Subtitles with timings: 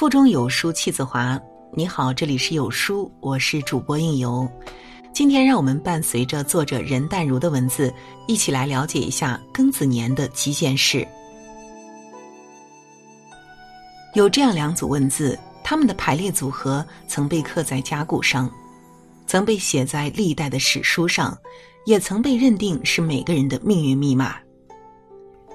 [0.00, 1.38] 腹中有书气自华。
[1.74, 4.48] 你好，这里是有书，我是主播应由。
[5.12, 7.92] 今天让我们伴随着作者任淡如的文字，
[8.26, 11.06] 一起来了解一下庚子年的几件事。
[14.14, 18.50] 有这样两组文字，它们的排列组合曾被刻在甲骨上，
[19.26, 21.36] 曾被写在历代的史书上，
[21.84, 24.36] 也曾被认定是每个人的命运密码。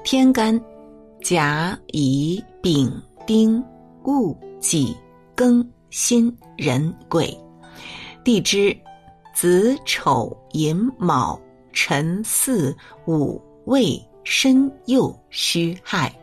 [0.04, 0.62] 天干，
[1.24, 2.94] 甲、乙、丙、
[3.26, 3.60] 丁、
[4.06, 4.96] 戊、己、
[5.36, 7.38] 庚、辛、壬、癸；
[8.24, 8.76] 地支，
[9.34, 11.40] 子、丑、寅、卯、
[11.74, 12.76] 辰、巳、
[13.08, 16.14] 午、未、申、酉、戌、亥，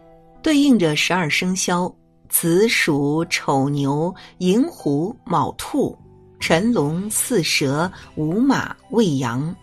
[0.43, 1.93] 对应着十二生肖。
[2.29, 5.95] 子鼠、丑牛、寅虎、卯兔、
[6.41, 9.55] 辰龙、巳蛇、午马、未羊、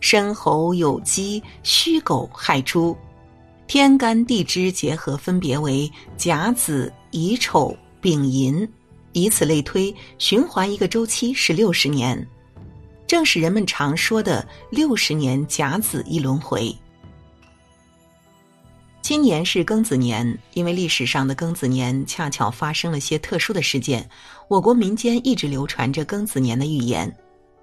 [0.00, 2.96] 申猴、酉鸡、戌狗、亥猪，
[3.68, 8.68] 天干地支结合分别为甲子、乙丑、丙寅，
[9.12, 12.28] 以此类推，循环一个周期是六十年，
[13.06, 16.76] 正是人们常说的六十年甲子一轮回。
[19.00, 24.06] 今年是庚子年，因为历史上的庚子年恰巧发生了些特殊的事件，
[24.46, 27.10] 我国民间一直流传着庚子年的预言，“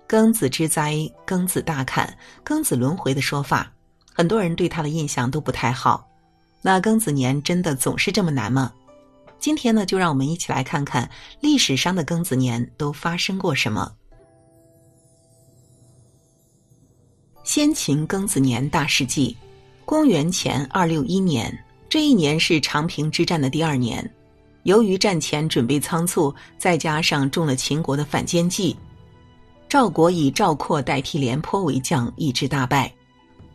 [0.10, 2.12] 庚子之灾，庚子大坎，
[2.44, 3.72] 庚子轮回”的说法，
[4.12, 6.10] 很多人对他的印象都不太好。
[6.60, 8.74] 那庚子年真的总是这么难吗？
[9.44, 13.92] 今天呢，就让我们一起来看看历史上的庚子年都发生过什么。
[17.44, 19.36] 先秦庚子年大事记。
[19.84, 21.54] 公元前二六一年，
[21.90, 24.10] 这一年是长平之战的第二年。
[24.64, 28.74] 由于战前准备仓促，再加上中了秦国的反间计，
[29.68, 32.90] 赵国以赵括代替廉颇为将，一致大败。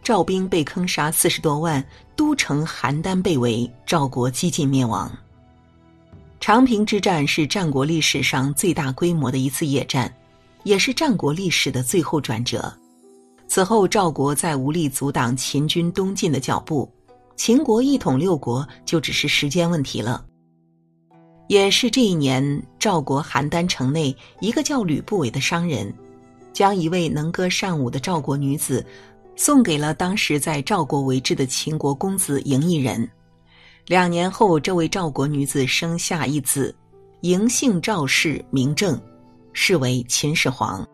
[0.02, 1.82] 赵兵被坑杀四十多万，
[2.14, 5.10] 都城邯郸被围，赵国几近灭亡。
[6.40, 10.12] 长平之战是战国历史上最大规模的一次野战，
[10.62, 12.72] 也是战国历史的最后转折。
[13.48, 16.90] 此后，赵国再无力阻挡秦军东进的脚步，
[17.36, 20.24] 秦国一统六国就只是时间问题了。
[21.48, 25.92] 也是这一年，赵国邯郸城内一个叫吕不韦的商人，
[26.52, 28.84] 将一位能歌善舞的赵国女子
[29.34, 33.08] 送给了当时在赵国为质的秦国公子嬴异人。
[33.88, 36.76] 两年后，这位赵国女子生下一子，
[37.22, 39.00] 嬴姓赵氏，名政，
[39.54, 40.86] 是为秦始皇。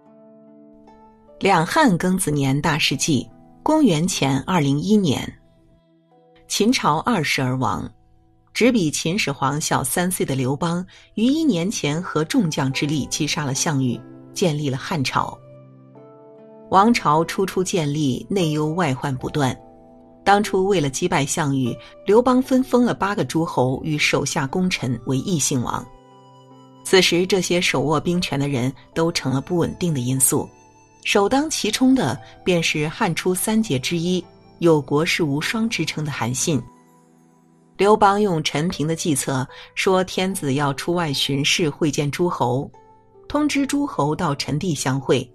[1.41, 3.29] 两汉庚子年大事记，
[3.65, 5.21] 公元前二零一年，
[6.47, 7.91] 秦朝二世而亡，
[8.53, 14.01] 只比秦始皇小三岁的刘邦，于一年前和众将之力击杀了项羽，
[14.33, 15.37] 建立了汉朝。
[16.71, 19.53] 王朝初初建立，内忧外患不断。
[20.25, 21.77] 当初为了击败项羽，
[22.07, 25.85] 刘邦分封了八个诸侯与手下功臣为异姓王。
[26.83, 30.49] 此时，这些手握兵权的人都成了不稳定的因素。
[31.05, 34.25] 首当其冲的便是汉初三杰之一、
[34.59, 36.63] 有“国士无双”之称的韩信。
[37.77, 42.71] 刘邦用陈平的计策，说天子要出外巡视会见诸侯，
[43.29, 45.31] 通知诸侯到陈地相会，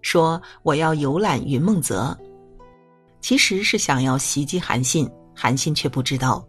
[0.00, 2.16] 说我要游览云梦泽。
[3.22, 6.44] 其实是想要袭击韩信，韩信却不知道。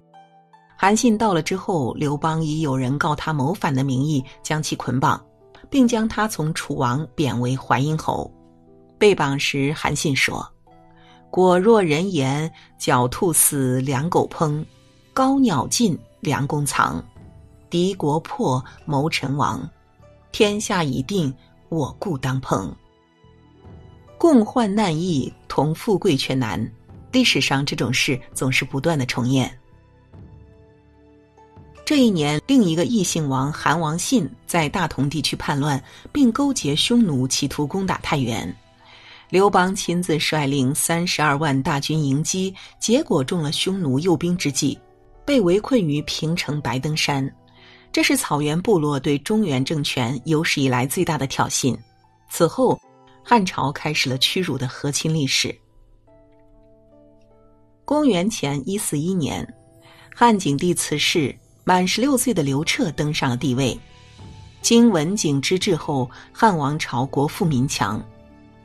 [0.75, 5.23] 韩信到了之后，刘邦以有人告他谋反的名义将其捆绑，
[5.69, 8.29] 并将他从楚王贬为淮阴侯。
[8.97, 10.45] 被绑时，韩信说
[11.29, 14.65] ：“果若人言，狡兔死，良狗烹；
[15.13, 17.01] 高鸟尽，良弓藏。
[17.69, 19.69] 敌国破，谋臣亡。
[20.31, 21.33] 天下已定，
[21.69, 22.69] 我故当烹。
[24.23, 26.57] 共患难易，同富贵却难。
[27.11, 29.53] 历史上这种事总是不断的重演。
[31.83, 38.47] 这一年，另一个异姓王韩王信在大同地区叛乱，并勾结匈奴，企图攻打太原。”
[39.29, 44.79] 刘邦亲自率领三十二万大军迎击，结果中了匈奴诱兵之计，
[45.25, 47.29] 被围困于平城白登山。
[47.91, 51.77] 这是草原部落对中原政权有史以来最大的挑衅。
[52.29, 52.79] 此后，
[53.23, 55.55] 汉朝开始了屈辱的和亲历史。
[57.85, 59.47] 公元前一四一年，
[60.13, 63.77] 汉景帝辞世，满十六岁的刘彻登上了帝位。
[64.61, 68.03] 经文景之治后，汉王朝国富民强。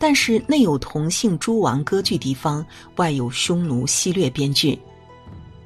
[0.01, 2.65] 但是内有同姓诸王割据地方，
[2.97, 4.79] 外有匈奴西掠边郡。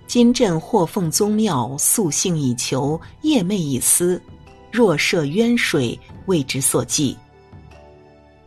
[0.06, 4.20] 今朕或奉宗庙，素性以求，夜寐以思。
[4.70, 7.14] 若涉渊水，为之所忌。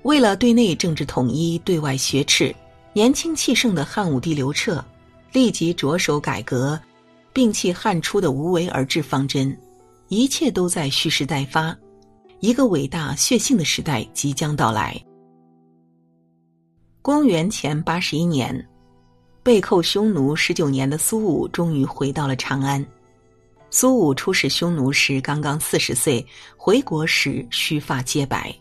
[0.06, 2.56] 为了对内政治统一，对外学耻，
[2.94, 4.86] 年轻气盛的汉武帝刘彻
[5.34, 6.80] 立即着手改革，
[7.34, 9.58] 摒弃汉初的无为而治方针，
[10.10, 11.76] 一切都在蓄势待发，
[12.40, 14.96] 一个伟大血性的时代即将到来。
[17.02, 18.64] 公元前八十一年，
[19.42, 22.86] 被扣匈奴十九年的苏武终于回到了长安。
[23.72, 26.24] 苏武出使匈奴时刚刚四十岁，
[26.56, 28.56] 回国时须发皆白。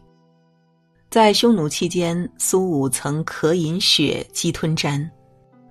[1.15, 5.09] 在匈奴期间，苏武曾渴饮血，饥吞毡，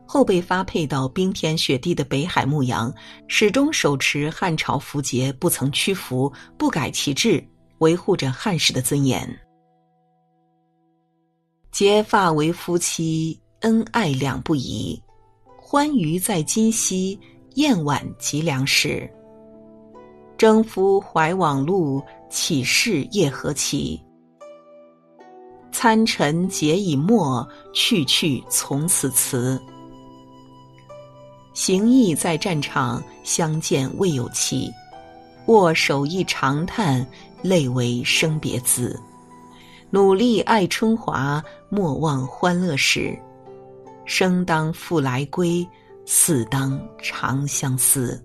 [0.05, 2.89] 后被发配到冰天雪地的北海牧羊，
[3.27, 7.45] 始终手持汉朝符节，不曾屈服，不改其志，
[7.79, 9.29] 维护着汉室的尊严。
[11.73, 14.97] 结发为夫妻，恩爱两不疑，
[15.59, 17.19] 欢娱在今夕，
[17.55, 19.11] 宴晚及良时。
[20.37, 24.01] 征夫怀往路，岂是夜何其？
[25.73, 29.61] 参陈结以沫，去去从此辞。
[31.53, 34.71] 行役在战场，相见未有期。
[35.47, 37.05] 握手一长叹，
[37.41, 38.97] 泪为生别滋。
[39.89, 43.17] 努力爱春华，莫忘欢乐时。
[44.05, 45.67] 生当复来归，
[46.05, 48.23] 死当长相思。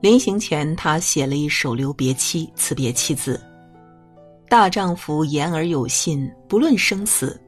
[0.00, 3.40] 临行前，他写了一首留别妻、辞别妻子。
[4.48, 7.38] 大丈夫言而有信，不论生死，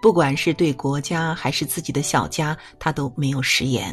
[0.00, 3.92] 不管是对国家还是自己的小家，他都没有食言。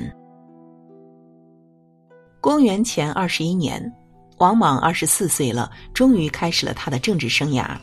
[2.40, 3.92] 公元前二十一年，
[4.38, 7.76] 王莽二十四岁了，终于开始了他的政治生涯。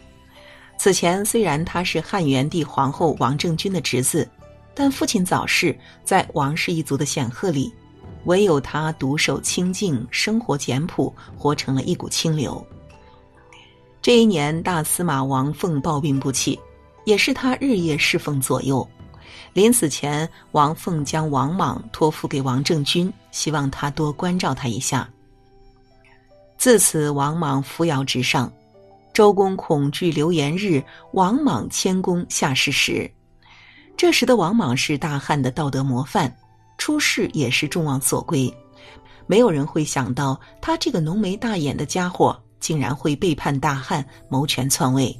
[0.78, 4.28] 此前虽然他是汉元帝皇后王政君的侄子，
[4.76, 7.72] 但父亲早逝，在王氏一族的显赫里，
[8.26, 12.64] 唯有他独守清静，生活简朴，活成了一股清流。
[14.06, 16.56] 这一年，大司马王凤暴病不起，
[17.06, 18.88] 也是他日夜侍奉左右。
[19.52, 25.08] 临死前，王凤将王莽托付给王政君，希望他多关照他一下。
[26.56, 28.48] 自此，王莽扶摇直上。
[29.12, 30.80] 周公恐惧流言日，
[31.12, 33.10] 王莽谦恭下士时。
[33.96, 36.32] 这时的王莽是大汉的道德模范，
[36.78, 38.54] 出世也是众望所归。
[39.26, 42.40] 没有人会想到，他这个浓眉大眼的家伙。
[42.60, 45.16] 竟然会背叛大汉，谋权篡位。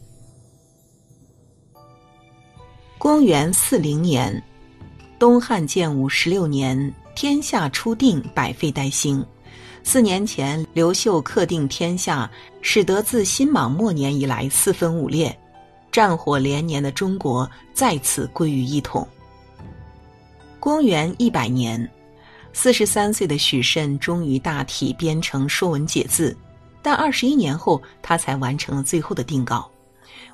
[2.98, 4.42] 公元四零年，
[5.18, 9.24] 东汉建武十六年，天下初定，百废待兴。
[9.84, 12.28] 四年前，刘秀克定天下，
[12.60, 15.38] 使得自新莽末年以来四分五裂、
[15.92, 19.06] 战火连年的中国再次归于一统。
[20.58, 21.88] 公元一百年，
[22.52, 26.36] 四十三岁的许慎终于大体编成《说文解字》。
[26.86, 29.68] 但二十一年后，他才完成了最后的定稿。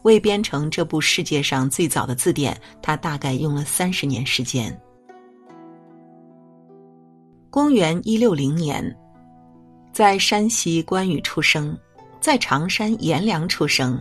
[0.02, 4.78] 为编成这部世界上最早的字典，他大概用了三十年时间。
[7.49, 8.84] 公元一六零年，
[9.94, 11.75] 在山西关羽出生，
[12.20, 13.98] 在常山颜良出生，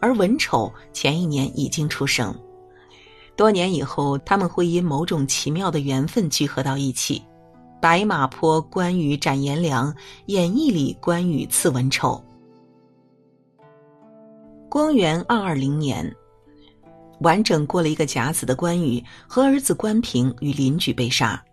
[0.00, 2.36] 而文丑前一年已经出生。
[3.36, 7.22] 多年以后，他们会因某种奇妙的缘分聚合到一起。
[7.84, 9.94] 白马坡关羽斩颜良，
[10.28, 12.18] 演义里关羽刺文丑。
[14.70, 16.10] 公元二二零年，
[17.20, 21.44] 完整过了一个甲子的关羽和儿子关平与邻居被杀，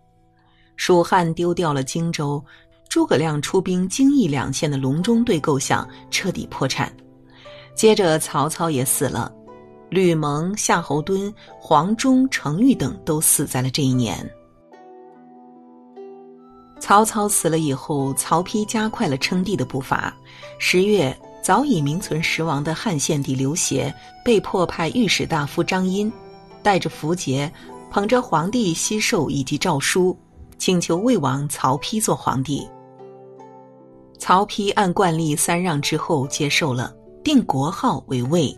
[0.76, 2.42] 蜀汉丢掉了荆州，
[2.88, 6.90] 诸葛亮出兵荆益两县的隆中对构想彻底破产。
[7.74, 9.30] 接着曹操也死了，
[9.90, 11.30] 吕蒙、夏侯惇、
[11.60, 14.26] 黄忠、程昱等都死在了这一年。
[16.82, 20.12] 曹操死了以后，曹丕加快了称帝的步伐。
[20.58, 26.12] 十月，早已名存实亡的汉献帝刘协被迫派御史大夫张殷，
[26.60, 27.50] 带着符节，
[27.88, 30.18] 捧着皇帝西寿以及诏书，
[30.58, 32.66] 请求魏王曹丕做皇帝。
[34.18, 38.52] 曹丕按惯例三让之后接受了，定国号为魏。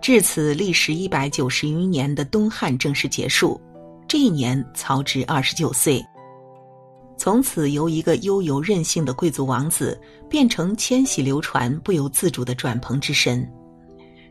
[0.00, 3.60] 至此，历时一百九十余年的东汉正式结束。
[4.08, 6.02] 这一年，曹植二十九岁。
[7.16, 13.48] 从此，由一个悠游任性的贵族王子，变成千禧流传、不由自主的转蓬之身。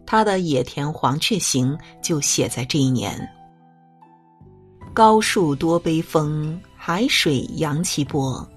[0.05, 3.17] 他的《野田黄雀行》就写在这一年。
[4.93, 8.47] 高树多悲风，海水扬其波。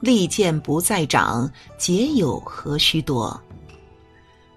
[0.00, 1.48] 利剑不再长，
[1.78, 3.38] 结友何须多？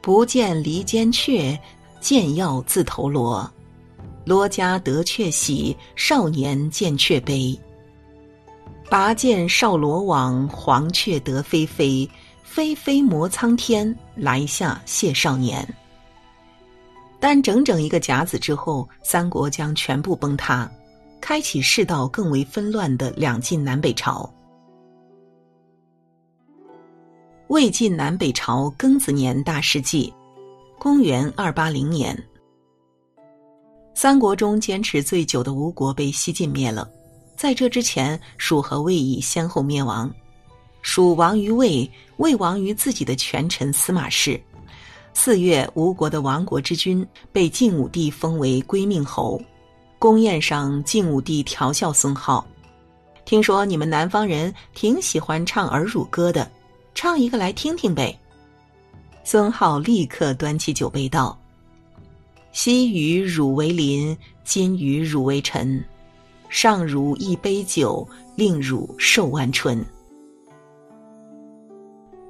[0.02, 1.60] 不见离间雀，
[2.00, 3.48] 见要自投罗。
[4.26, 7.60] 罗家得雀喜，少年见雀悲。
[8.94, 12.08] 拔剑少罗网，黄雀得飞飞，
[12.44, 15.68] 飞飞摩苍天，来下谢少年。
[17.20, 20.70] 但整整一个甲子之后，三国将全部崩塌，
[21.20, 24.32] 开启世道更为纷乱的两晋南北朝。
[27.48, 30.14] 魏晋南北朝庚子年大事记，
[30.78, 32.16] 公元二八零年。
[33.96, 36.88] 三国中坚持最久的吴国被西晋灭了，
[37.36, 40.10] 在这之前，蜀和魏已先后灭亡。
[40.82, 44.40] 蜀亡于魏，魏亡于自己的权臣司马氏。
[45.14, 49.42] 四月，吴国的亡国之君被晋武帝封为归命侯。
[50.00, 52.46] 宫宴上，晋武帝调笑孙浩
[53.24, 56.52] ：“听说你们南方人挺喜欢唱儿乳歌的，
[56.94, 58.18] 唱一个来听听呗。”
[59.24, 61.38] 孙浩立刻端起酒杯道。
[62.52, 65.84] 昔与汝为邻，今与汝为臣。
[66.54, 69.80] 上汝一杯酒，令汝寿万春。《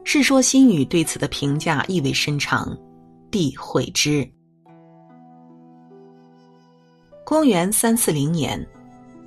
[0.05, 2.75] 世说新语》对此的评价意味深长，
[3.29, 4.25] 帝悔之。
[7.25, 8.65] 公元三四零年，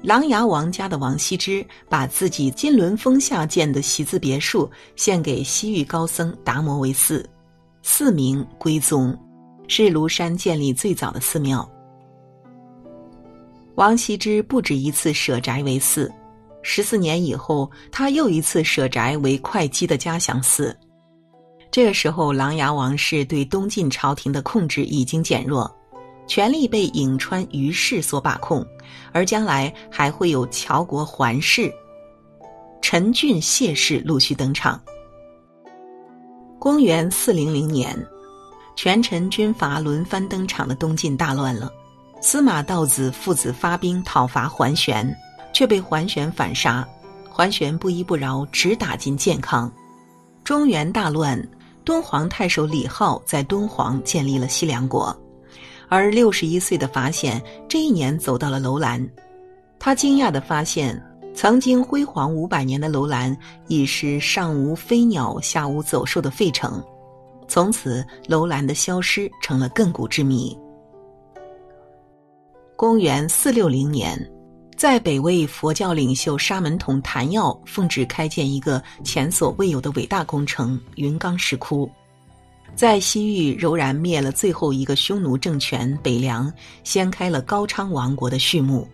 [0.00, 7.28] 琅琊王家的王羲之把自己金轮峰下建的习字别墅献给西域高僧达摩为寺，
[7.82, 9.14] 寺名归宗。
[9.68, 11.70] 是庐山建立最早的寺庙。
[13.76, 16.10] 王羲之不止一次舍宅为寺，
[16.62, 20.74] 十四年以后，他又一次舍宅为会稽的嘉祥寺。
[21.70, 25.70] 这个时候，琅琊王氏对东晋朝廷的控制已经减弱，
[26.26, 28.66] 权力被颍川于氏所把控，
[29.12, 31.70] 而将来还会有乔国桓氏、
[32.80, 34.80] 陈郡谢氏陆续登场。
[36.58, 37.94] 公元四零零年。
[38.74, 41.72] 权臣军阀轮番登场的东晋大乱了，
[42.20, 45.14] 司马道子父子发兵讨伐桓玄，
[45.52, 46.86] 却被桓玄反杀。
[47.30, 49.70] 桓玄不依不饶，直打进建康。
[50.42, 51.40] 中原大乱，
[51.84, 55.16] 敦煌太守李浩在敦煌建立了西凉国，
[55.88, 59.06] 而六十一岁的法显这一年走到了楼兰，
[59.78, 61.00] 他惊讶地发现，
[61.34, 63.36] 曾经辉煌五百年的楼兰
[63.68, 66.82] 已是上无飞鸟，下无走兽的废城。
[67.46, 70.58] 从此，楼兰的消失成了亘古之谜。
[72.76, 74.14] 公元四六零年，
[74.76, 81.90] 在北魏佛教领袖沙门统谭耀奉旨开建一个前所未有的伟大工程——云冈石窟，
[82.74, 86.52] 在西域柔然灭了最后一个匈奴政权北凉，
[86.84, 88.86] 掀开了高昌王国的序幕。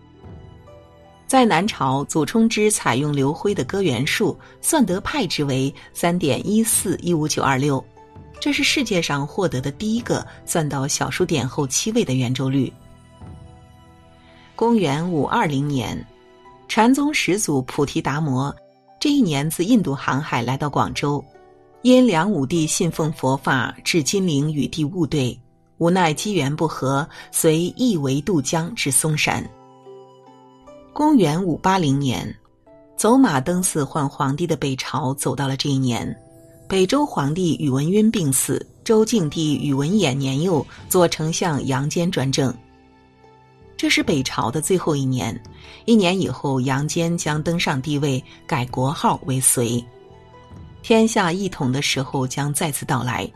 [1.27, 7.83] 在南朝，祖冲之采用刘徽的歌元数，算得派值为三点一四一五九二六。
[8.39, 12.71] 这是世界上获得的第一个算到小数点后七位的圆周率。
[14.55, 16.05] 公元五二零年，
[16.67, 18.55] 禅宗始祖菩提达摩
[18.99, 21.23] 这一年自印度航海来到广州，
[21.81, 25.37] 因梁武帝信奉佛法，至金陵与帝务对，
[25.79, 29.43] 无奈机缘不合，随义为渡江至嵩山。
[30.93, 32.33] 公元五八零年，
[32.95, 36.15] 走马灯似换皇帝的北朝走到了这一年。
[36.69, 42.55] 北周皇帝宇文赟病死，周敬帝宇文衍年幼，左丞相杨坚专政。
[43.83, 45.37] 这是北朝的最后一年，
[45.83, 49.83] 一年以后，杨坚将登上帝位，改国号为隋。
[50.81, 53.29] 天下一统的时候将再次到来，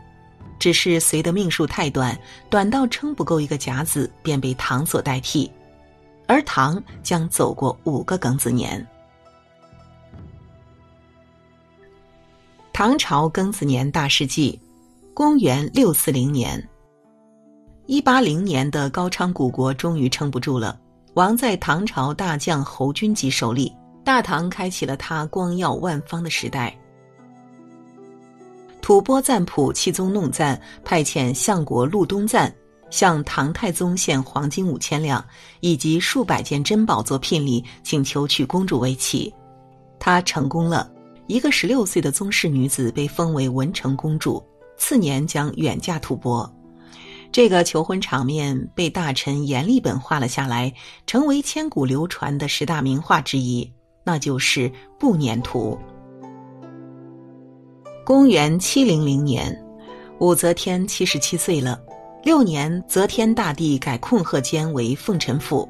[0.58, 5.52] 只是隋的命数太短，短到撑不够一个甲子，便被唐所代替，
[6.26, 8.88] 而唐将走过五个庚子年。
[12.72, 14.58] 唐朝庚子年大事记，
[15.12, 16.66] 公元六四零年。
[17.88, 20.78] 一八零年的高昌古国终于撑不住了，
[21.14, 23.74] 亡在唐朝大将侯君集手里。
[24.04, 26.78] 大唐开启了他光耀万方的时代。
[28.82, 32.54] 吐蕃赞普弃宗弄赞，派遣相国陆东赞
[32.90, 35.24] 向唐太宗献黄金五千两
[35.60, 39.32] 以及数百件珍宝做聘礼，请求娶公主为妻。
[39.98, 40.92] 他成功了。
[41.26, 44.42] 一个十六岁的宗室女子被封为文成公主，
[44.76, 46.46] 次年将远嫁吐蕃。
[47.30, 50.72] 这个求婚场面被大臣阎立本画了下来，
[51.06, 53.70] 成为千古流传的十大名画之一，
[54.02, 54.68] 那就是
[54.98, 55.78] 《步辇图》。
[58.04, 59.54] 公元七零零年，
[60.18, 61.78] 武则天七十七岁了，
[62.24, 65.68] 六年，则天大帝改控鹤监为奉臣府，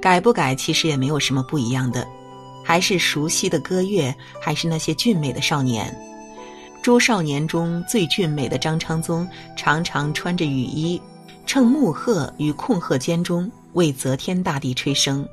[0.00, 2.08] 改不改其实也没有什么不一样的。
[2.64, 5.94] 还是熟悉的歌乐，还是那些俊美的少年。
[6.82, 11.00] 诸少年中最俊美的张昌宗，常常穿着雨衣，
[11.46, 15.26] 乘木鹤与控鹤间中为则天大帝吹笙。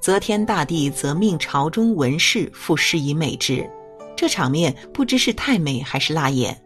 [0.00, 3.68] 则天大帝则命朝中文士赋诗以美之，
[4.16, 6.58] 这场面不知是太美还是辣眼。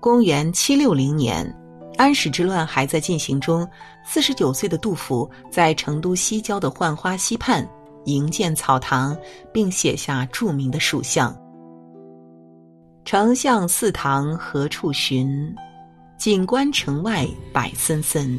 [0.00, 1.54] 公元七六零年。
[1.98, 3.66] 安史之乱还在进行中，
[4.04, 7.66] 四十九岁的杜甫在成都西郊的浣花溪畔
[8.04, 9.16] 营建草堂，
[9.50, 11.34] 并写下著名的蜀相
[13.06, 15.54] ：“丞相祠堂何处寻？
[16.18, 18.38] 锦官城外柏森森。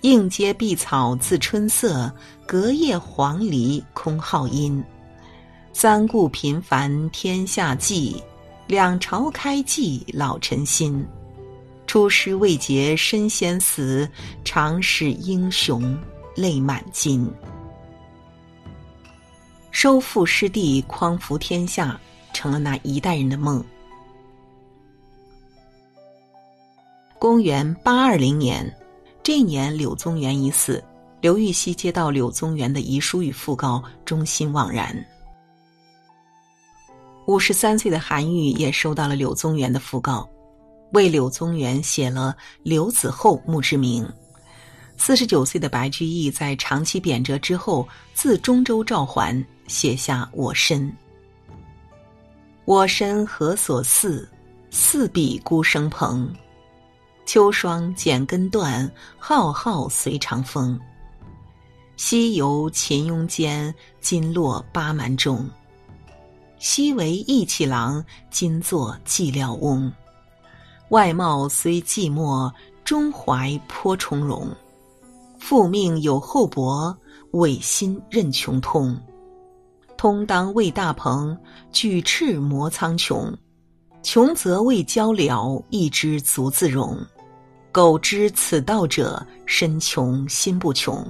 [0.00, 2.10] 应阶碧草自春色，
[2.46, 4.82] 隔叶黄鹂空号音。
[5.74, 8.16] 三顾频繁天下计，
[8.66, 11.06] 两朝开济老臣心。
[11.86, 14.08] 出师未捷身先死，
[14.46, 15.94] 长使英雄
[16.34, 17.30] 泪满襟。
[19.70, 22.00] 收复失地，匡扶天下，
[22.32, 23.62] 成了那一代人的梦。
[27.24, 28.70] 公元八二零年，
[29.22, 30.84] 这一年柳宗元已死。
[31.22, 34.94] 刘禹锡接到柳宗元的遗书与讣告，忠心惘然。
[37.24, 40.28] 五十三岁的韩愈也收到了柳宗元的讣告，
[40.92, 44.04] 为柳宗元写了《柳子厚墓志铭》。
[44.98, 50.86] 四十九岁的白居易在长期贬谪之后，自中州召还，写下《我身》
[52.66, 54.28] ：“我身何所似？
[54.70, 56.30] 似彼孤生蓬。
[57.26, 60.78] 秋霜剪根断，浩浩随长风。
[61.96, 65.48] 西游秦雍间，今落八蛮中。”
[66.58, 69.92] 昔为义气郎，今作寂寥翁。
[70.90, 72.50] 外貌虽寂寞，
[72.84, 74.48] 中怀颇从容。
[75.38, 76.96] 复命有厚薄，
[77.32, 78.96] 委心任穷通。
[79.96, 81.36] 通当为大鹏，
[81.70, 83.30] 举翅摩苍穹。
[84.02, 86.98] 穷则为交辽，一之足自容。
[87.74, 91.04] 苟知此道者，身穷心不穷。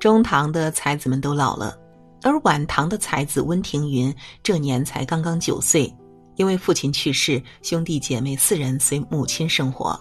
[0.00, 1.78] 中唐的才子们都老了。
[2.24, 5.92] 而晚唐的才子温庭筠这年才刚刚九岁，
[6.34, 9.96] 因为父亲去世，兄弟姐妹四人随母亲生活。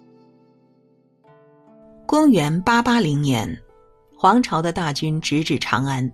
[2.07, 3.55] 公元八八零年，
[4.17, 6.11] 黄巢的大军直指长安，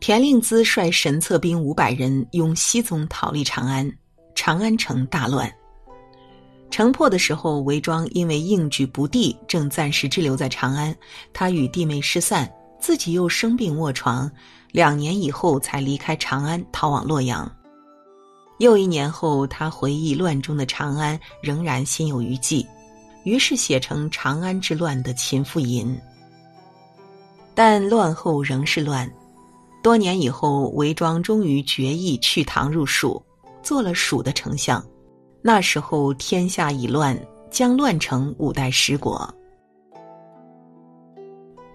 [0.00, 3.88] 田令孜率神策兵五百人拥西宗逃离长安，
[4.34, 5.48] 长安城大乱。
[6.72, 10.96] 城破的时候，韦庄因为应举不第，正暂时滞留在长安，
[11.30, 14.28] 他与弟妹失散，自己又生病卧床。
[14.70, 17.48] 两年以后才离开长安，逃往洛阳。
[18.58, 22.66] 又一年后，他回忆乱中的长安，仍然心有余悸，
[23.24, 25.86] 于是写成《长安之乱》的《秦妇吟》。
[27.54, 29.06] 但乱后仍是乱。
[29.82, 33.22] 多年以后，韦庄终于决意去唐入蜀，
[33.62, 34.82] 做了蜀的丞相。
[35.42, 37.18] 那时候天下已乱，
[37.50, 39.28] 将乱成五代十国。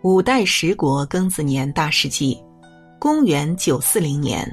[0.04, 2.42] 五代十国庚子年大事记。
[3.00, 4.44] 公元九四零年，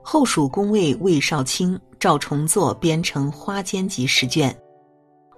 [0.00, 4.48] 后蜀公尉魏少卿赵重作编成《花间集》十卷，《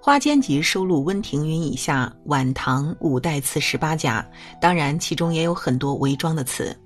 [0.04, 4.24] 花间集》收录温庭筠以下晚唐五代词十八家，
[4.60, 6.76] 当然其中也有很多韦庄的词。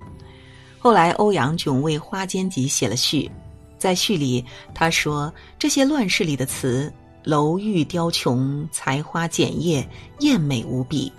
[0.79, 3.29] 后来欧阳炯为《花间集》写了序，
[3.77, 6.91] 在序里他说：“这些乱世里的词，
[7.23, 9.87] 楼玉雕琼，才花简叶，
[10.19, 11.11] 艳美无比。”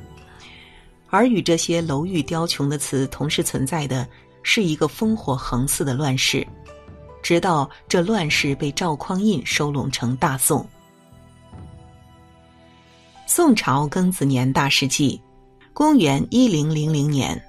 [1.09, 4.07] 而与这些楼玉雕琼的词同时存在的，
[4.43, 6.47] 是一个烽火横肆的乱世，
[7.23, 10.67] 直到这乱世被赵匡胤收拢成大宋。
[13.27, 15.21] 宋朝庚子年大事记，
[15.73, 17.41] 公元一零零零年，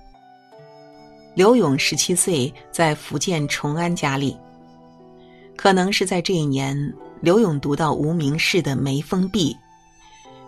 [1.36, 4.38] 刘永十七岁，在福建崇安家里。
[5.58, 9.54] 可能是在这一年，刘永读到无名氏的《眉峰壁》。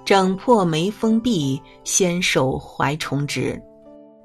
[0.06, 3.62] 整破眉峰壁，先手怀重植。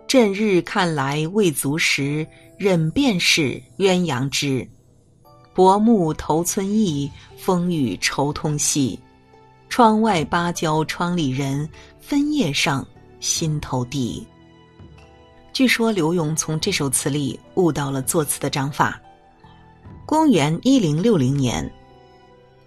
[0.06, 2.24] 振日看来未足时，
[2.56, 4.66] 忍便是鸳鸯枝。
[5.54, 8.98] 薄暮投村意，风雨愁通夕。
[9.68, 11.68] 窗外芭蕉窗里人，
[11.98, 12.86] 分叶上
[13.18, 14.24] 心头滴。
[15.52, 19.00] 据说刘永从这首词里悟到了作词的章法。
[20.06, 21.70] 公元一零六零年，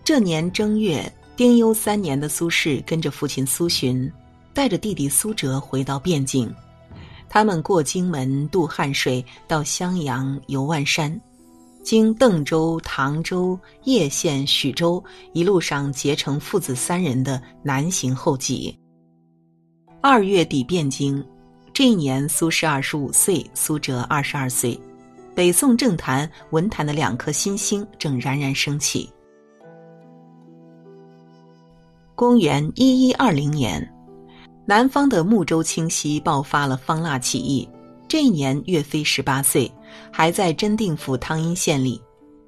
[0.04, 1.12] 这年正月。
[1.36, 4.12] 丁忧三年的苏轼跟着父亲苏洵，
[4.56, 6.52] 带着弟弟苏辙回到汴京。
[7.30, 11.22] 他们过荆门，渡汉水，到襄阳，游万山，
[11.84, 18.76] 经邓州、唐州、叶县、许州，一路上结成父子三人的南行后记。
[20.02, 21.24] 二月底汴京，
[21.72, 24.80] 这一年苏轼二十五岁，苏辙二十二岁，
[25.38, 29.08] 北宋政坛、文坛的两颗新星正冉冉升起。
[32.16, 33.88] 公元一一二零年，
[34.66, 37.70] 南方的睦州清溪爆发了方腊起义。
[38.08, 39.72] 这一年，岳飞十八岁，
[40.12, 42.02] 还在真定府汤阴县里。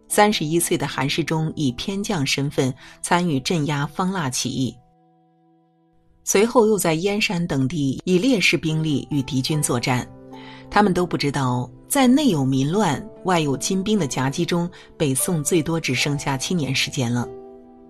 [0.08, 2.73] 三十一岁的韩世忠以偏将身份
[3.04, 4.75] 参与镇压方腊起义。
[6.23, 10.10] 随后又在燕山等地以劣势兵力与敌军作战。
[10.71, 17.28] 他们都不知道，在内有民乱、外有金兵的夹击中，北宋最多只剩下七年时间了。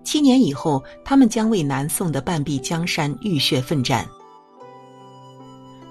[0.02, 4.08] 七年以后，他们将为南宋的半壁江山浴血奋战。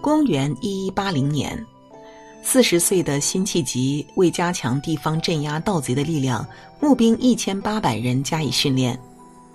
[0.02, 1.63] 公元一一八零年，
[2.41, 6.43] 四十岁的辛弃疾为加强地方镇压盗贼的力量，
[6.80, 9.00] 募兵一千八百人加以训练。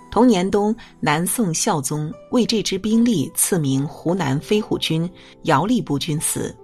[0.09, 5.09] 同年冬，南宋孝宗为这支兵力赐名湖南飞虎军、
[5.41, 6.55] 姚吏部军司。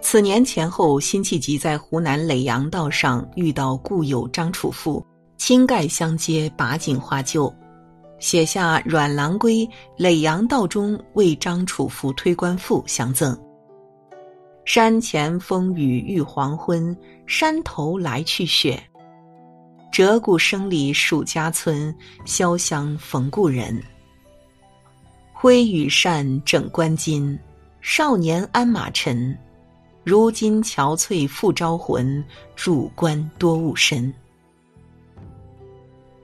[0.00, 5.04] 此年前后，辛弃疾在湖南耒阳道上遇到故友张楚父，
[5.36, 7.52] 倾盖相接，把景画旧，
[8.18, 13.38] 写下《阮郎归耒阳道中为张楚父推官赋》相赠。
[14.64, 18.82] 山前风雨欲黄昏，山头来去雪。
[19.90, 23.82] 折骨声里数家村，潇湘逢故人。
[25.32, 27.36] 挥羽扇整冠巾，
[27.80, 29.36] 少年鞍马尘。
[30.08, 32.24] 如今憔悴复招魂，
[32.56, 34.10] 入关多务身。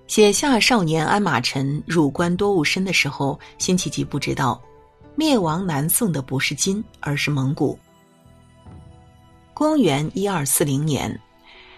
[0.07, 4.59] 写下“少年鞍马尘，入关多务身”的时候，辛弃疾不知道，
[5.15, 7.79] 灭亡南宋的不是金，而是蒙古。
[9.53, 11.21] 公元一二四零年，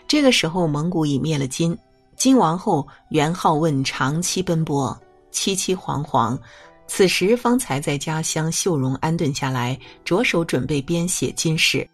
[0.06, 1.76] 这个时候蒙古已灭了金。
[2.14, 4.96] 金王后元好问长期奔波，
[5.32, 6.38] 凄凄惶惶，
[6.86, 11.84] 此时方才在家乡秀容安顿下来，着手准备编写金史。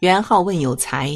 [0.00, 1.10] 元好问有才，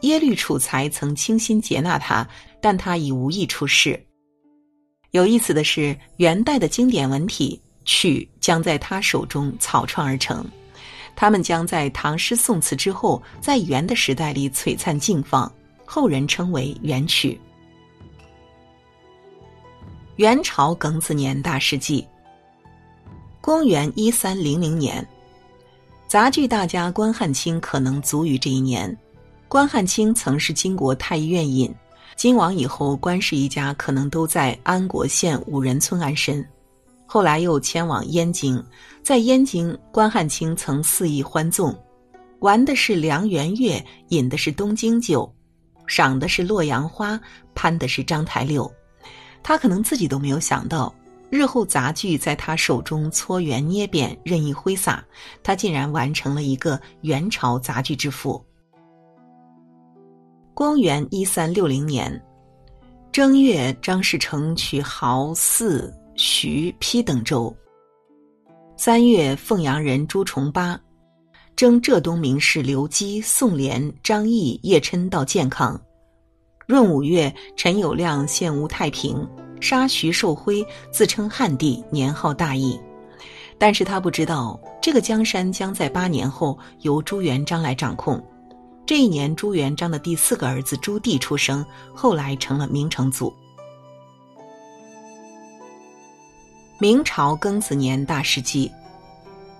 [0.00, 2.26] 耶律楚材曾倾心接纳他，
[2.60, 4.02] 但他已无意出仕。
[5.10, 10.42] 有意思的是，元代的经典文体曲将在他手中草创而成，
[11.14, 15.52] 他们将在唐诗宋词之后，在元的时代里璀璨竞放，
[15.84, 17.38] 后人称为元曲。
[20.16, 22.06] 元朝庚子年大事记。
[23.42, 25.06] 公元一三零零年，
[26.10, 28.98] 杂剧大家关汉卿可能卒于这一年。
[29.46, 31.72] 关汉卿曾是金国太医院尹，
[32.16, 36.44] 金亡以后，关氏一家可能都在安国县五人村安身。
[37.06, 38.60] 后来又迁往燕京，
[39.04, 41.72] 在燕京，关汉卿曾肆意欢纵，
[42.40, 45.32] 玩的是梁元月，饮的是东京酒，
[45.86, 47.20] 赏的是洛阳花，
[47.54, 48.68] 攀的是章台柳。
[49.44, 50.92] 他可能自己都没有想到，
[51.30, 55.04] 日后杂剧在他手中搓圆捏扁、任意挥洒，
[55.42, 58.44] 他竟然完成了一个元朝杂剧之父。
[60.52, 62.20] 公元一三六零年
[63.12, 67.54] 正月，张士诚取濠、泗、徐、邳等州。
[68.76, 70.78] 三月，凤阳人朱重八
[71.54, 75.80] 征浙东名士刘基、宋濂、张毅、叶琛到建康。
[76.66, 79.26] 闰五月，陈友谅献吴太平，
[79.60, 82.80] 杀徐寿辉，自称汉帝，年号大义。
[83.58, 88.22] 但是他不知道，这个江山将在八年后由朱元璋来掌控。
[88.86, 93.32] 这一年，朱元璋的第四个儿子朱棣出生，后来成了明成祖。
[96.78, 98.72] 明朝庚子年大事记，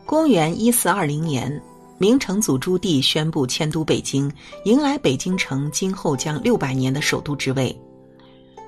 [0.07, 1.63] 公元一四二零年。
[1.99, 4.33] 明成祖朱棣宣布迁都北京，
[4.65, 7.79] 迎来北京城今后将六百年的首都之位。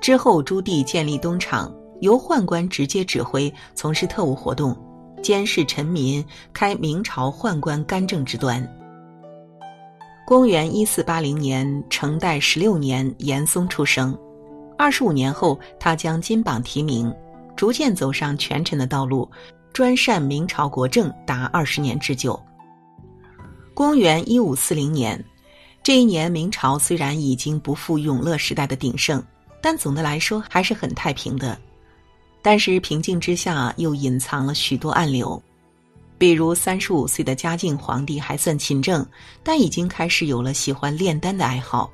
[0.03, 4.77] 之后，朱棣建立东厂，由宦官直接指挥，从事特务活动，
[5.23, 8.61] 监视臣民，开明朝宦官干政之端。
[10.27, 14.13] 公元一四八零年，成代十六年，严嵩出生。
[14.77, 17.09] 二十五年后，他将金榜题名，
[17.55, 19.25] 逐渐走上权臣的道路，
[19.71, 22.37] 专擅明朝国政达二十年之久。
[23.73, 25.23] 公元一五四零年，
[25.81, 29.23] 这一年明朝虽然已经不复永乐时代的鼎盛，
[29.63, 31.57] 但总的来说还是很太平的。
[32.41, 35.41] 但是平静之下又隐藏了许多暗流，
[36.17, 39.07] 比如三十五岁的嘉靖皇帝还算勤政，
[39.41, 41.89] 但已经开始有了喜欢炼丹的爱好。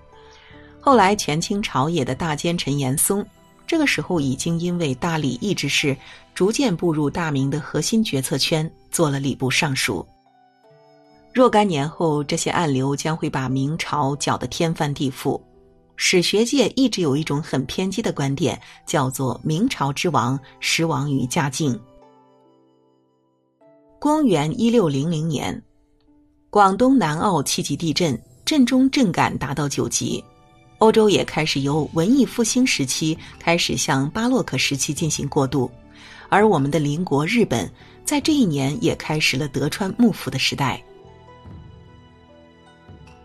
[0.81, 3.23] 后来权倾朝野的大奸臣严嵩，
[3.67, 5.95] 这个时候已经因为大礼义之事，
[6.33, 10.03] 逐渐步入大明的核心决策圈，做了礼部尚书。
[11.31, 15.39] 若干年后，这些暗流将会把明朝搅得天翻地覆。
[16.01, 21.77] 史学界一直有一种很偏激的观点，叫做“明朝之亡，实亡于嘉靖”。
[23.99, 25.61] 公元一六零零年，
[26.49, 30.23] 广东南澳七级地震，震中震感达到九级，
[30.77, 35.69] 欧洲也开始由文艺复兴时期开始向巴洛克时期进行过渡，
[36.29, 37.69] 而我们的邻国日本，
[38.05, 40.81] 在这一年也开始了德川幕府的时代。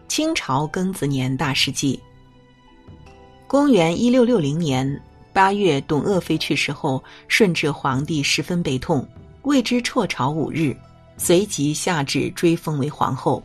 [0.09, 2.01] 清朝庚子年大事记。
[3.55, 5.01] 公元一六六零年
[5.33, 9.07] 八月，董鄂妃去世后，顺治皇帝十分悲痛，
[9.43, 10.77] 为之辍朝五日，
[11.17, 13.41] 随即下旨追封为皇后。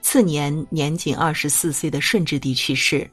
[0.00, 3.10] 次年，年仅二十四岁的顺治帝去世。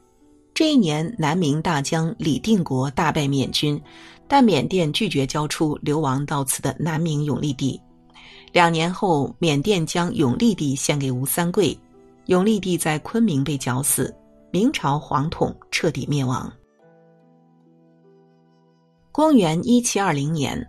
[0.54, 3.82] 这一年，南明大将李定国大败缅军，
[4.28, 7.80] 但缅甸拒绝交出流亡到此的南明永历帝。
[8.52, 11.76] 两年后，缅甸将永历帝献给吴三桂，
[12.26, 14.14] 永历帝在昆明被绞死，
[14.56, 16.50] 明朝皇统彻底灭亡。
[19.12, 20.66] 公元一七二零年，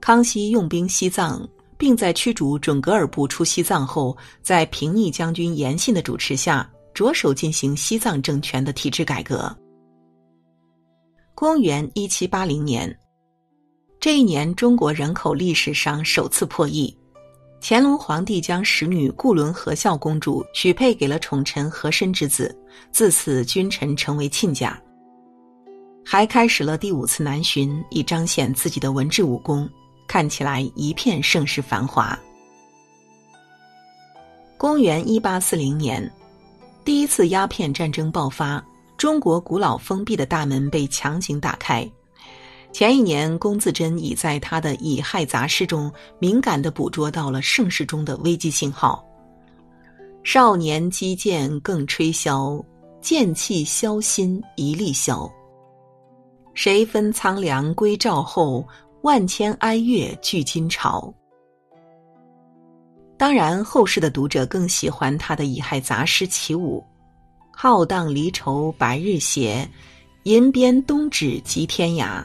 [0.00, 1.46] 康熙用兵西藏。
[1.76, 9.54] 并在驱逐准噶尔部出西藏后，在平逆将军严信的主持下，着手进行西藏政权的体制改革。
[11.34, 12.96] 公元一七八零年，
[13.98, 16.96] 这一年中国人口历史上首次破亿。
[17.64, 22.52] 乾隆皇帝将使女固伦和孝公主许配给了宠臣和珅之子，
[22.90, 24.76] 自此君臣成为亲家。
[26.04, 29.68] 还开始了第五次南巡，以彰显自己的文治武功。
[30.08, 32.18] 看起来一片盛世繁华。
[34.58, 36.12] 公元一八四零年，
[36.84, 38.62] 第一次鸦片战争爆发，
[38.98, 41.88] 中国古老封闭的大门被强行打开。
[42.72, 49.04] 前一年，龚自珍已在他的《乙亥杂诗》中敏感地捕捉到了盛世中的危机信号。
[50.24, 52.64] 少年击剑更吹箫，
[53.02, 55.30] 剑气消心一粒消。
[56.54, 58.66] 谁分苍凉归赵后？
[59.02, 61.12] 万千哀乐聚今朝。
[63.18, 66.82] 当然，后世的读者更喜欢他的《乙亥杂诗》起舞
[67.52, 69.68] ：“浩荡离愁白日斜，
[70.22, 72.24] 银鞭东指及天涯。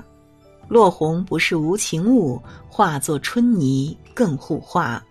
[0.67, 5.01] 落红不是无情物，化作春泥更护花。”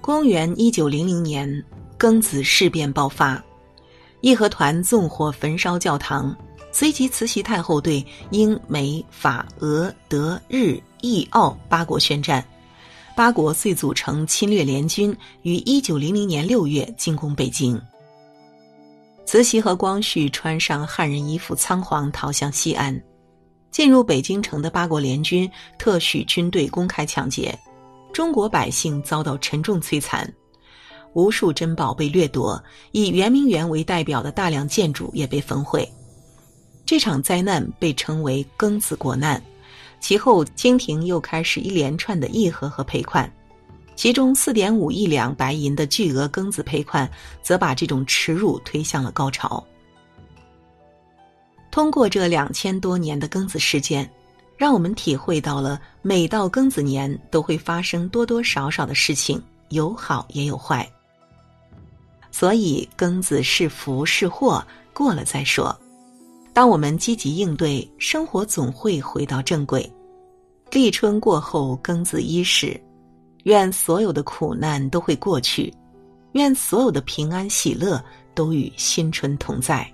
[0.00, 1.64] 公元一九零零年，
[1.98, 3.42] 庚子事变爆发，
[4.20, 6.36] 义和团纵火焚烧教堂。
[6.72, 12.44] 随即慈禧太后对英、美、法、俄、德、日、意、奥八国宣战，
[13.16, 17.80] 八国遂组成侵略联军，于一九零零年六月进攻北京。
[19.24, 23.02] 慈禧和光绪穿上汉人衣服，仓皇逃向西安。
[23.76, 25.46] 进入北京城的八国联军
[25.78, 27.54] 特许军队公开抢劫，
[28.10, 30.26] 中国百姓遭到沉重摧残，
[31.12, 32.58] 无数珍宝被掠夺，
[32.92, 35.86] 以圆明园为代表的大量建筑也被焚毁。
[36.86, 39.42] 这场灾难被称为庚子国难，
[40.00, 43.30] 其后清廷又开始一连串的议和和赔款，
[43.94, 47.06] 其中四点五亿两白银的巨额庚子赔款，
[47.42, 49.62] 则把这种耻辱推向了高潮。
[51.76, 54.10] 通过这两千多年的庚子事件，
[54.56, 60.90] 让我们体会到了每到庚子年都会发生多多少少的事情，有好也有坏。
[62.32, 65.78] 所以庚子是福是祸，过了再说。
[66.54, 69.86] 当我们积极应对，生活总会回到正轨。
[70.70, 72.80] 立春过后，庚子伊始，
[73.42, 75.70] 愿所有的苦难都会过去，
[76.32, 78.02] 愿所有的平安喜乐
[78.34, 79.86] 都与新春同在。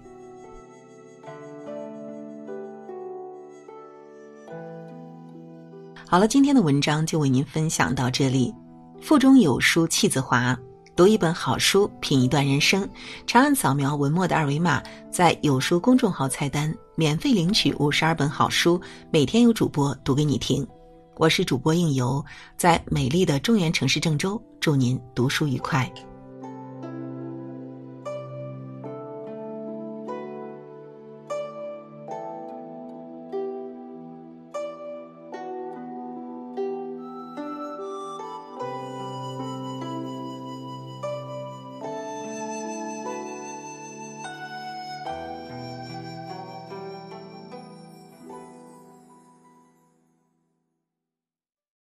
[6.12, 8.54] 好了，今天的文章就为您分享到这里。
[9.00, 10.54] 腹中有书气自华。
[10.94, 12.86] 读一本好书，品一段人生。
[13.26, 18.78] 长按扫描文末的二维码，在有书公众号菜单免费领取五十二本好书，
[19.10, 20.68] 每天有主播读给你听。
[21.16, 22.22] 我是主播应由，
[22.58, 25.90] 在美丽的中原城市郑州，祝您读书愉快。